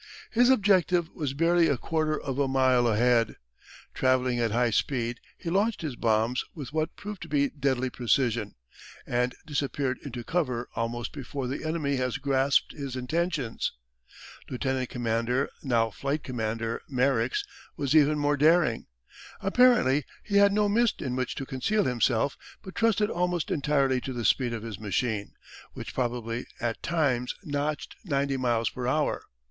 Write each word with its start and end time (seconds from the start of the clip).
His 0.31 0.49
objective 0.49 1.09
was 1.13 1.35
barely 1.35 1.67
a 1.67 1.77
quarter 1.77 2.19
of 2.19 2.39
a 2.39 2.47
mile 2.47 2.87
ahead. 2.87 3.35
Travelling 3.93 4.39
at 4.39 4.49
high 4.49 4.71
speed 4.71 5.19
he 5.37 5.51
launched 5.51 5.83
his 5.83 5.95
bombs 5.95 6.43
with 6.55 6.73
what 6.73 6.95
proved 6.95 7.21
to 7.21 7.27
be 7.27 7.49
deadly 7.49 7.91
precision, 7.91 8.55
and 9.05 9.35
disappeared 9.45 9.99
into 10.03 10.23
cover 10.23 10.67
almost 10.75 11.13
before 11.13 11.45
the 11.47 11.63
enemy 11.63 11.97
had 11.97 12.19
grasped 12.19 12.71
his 12.71 12.95
intentions. 12.95 13.73
Lieutenant 14.49 14.89
Commander, 14.89 15.51
now 15.61 15.91
Flight 15.91 16.23
Commander, 16.23 16.81
Marix 16.91 17.45
was 17.77 17.95
even 17.95 18.17
more 18.17 18.37
daring. 18.37 18.87
Apparently 19.39 20.03
he 20.23 20.37
had 20.37 20.51
no 20.51 20.67
mist 20.67 21.03
in 21.03 21.15
which 21.15 21.35
to 21.35 21.45
conceal 21.45 21.83
himself 21.83 22.35
but 22.63 22.73
trusted 22.73 23.11
almost 23.11 23.51
entirely 23.51 24.01
to 24.01 24.13
the 24.13 24.25
speed 24.25 24.51
of 24.51 24.63
his 24.63 24.79
machine, 24.79 25.33
which 25.73 25.93
probably 25.93 26.47
at 26.59 26.81
times 26.81 27.35
notched 27.43 27.95
90 28.03 28.37
miles 28.37 28.71
per 28.71 28.87
hour. 28.87 29.21